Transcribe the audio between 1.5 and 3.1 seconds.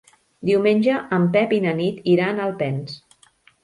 i na Nit iran a Alpens.